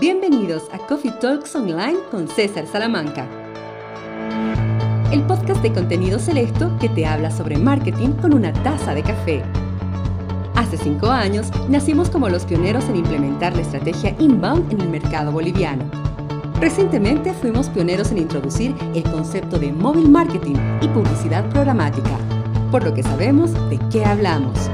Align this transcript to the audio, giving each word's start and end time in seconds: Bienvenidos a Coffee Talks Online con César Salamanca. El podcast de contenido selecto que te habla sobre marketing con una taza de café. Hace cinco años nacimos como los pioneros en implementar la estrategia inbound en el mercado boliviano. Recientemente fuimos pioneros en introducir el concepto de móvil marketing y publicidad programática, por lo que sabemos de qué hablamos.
Bienvenidos 0.00 0.62
a 0.70 0.78
Coffee 0.78 1.10
Talks 1.10 1.56
Online 1.56 1.98
con 2.08 2.28
César 2.28 2.68
Salamanca. 2.68 3.26
El 5.10 5.24
podcast 5.24 5.60
de 5.60 5.72
contenido 5.72 6.20
selecto 6.20 6.70
que 6.78 6.88
te 6.88 7.04
habla 7.04 7.32
sobre 7.32 7.58
marketing 7.58 8.10
con 8.12 8.32
una 8.32 8.52
taza 8.52 8.94
de 8.94 9.02
café. 9.02 9.42
Hace 10.54 10.76
cinco 10.76 11.08
años 11.08 11.48
nacimos 11.68 12.10
como 12.10 12.28
los 12.28 12.44
pioneros 12.44 12.84
en 12.84 12.94
implementar 12.94 13.56
la 13.56 13.62
estrategia 13.62 14.14
inbound 14.20 14.72
en 14.72 14.82
el 14.82 14.88
mercado 14.88 15.32
boliviano. 15.32 15.82
Recientemente 16.60 17.32
fuimos 17.32 17.68
pioneros 17.68 18.12
en 18.12 18.18
introducir 18.18 18.76
el 18.94 19.02
concepto 19.02 19.58
de 19.58 19.72
móvil 19.72 20.08
marketing 20.08 20.56
y 20.80 20.86
publicidad 20.88 21.48
programática, 21.50 22.16
por 22.70 22.84
lo 22.84 22.94
que 22.94 23.02
sabemos 23.02 23.52
de 23.68 23.80
qué 23.90 24.04
hablamos. 24.04 24.70